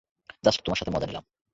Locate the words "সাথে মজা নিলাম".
0.77-1.23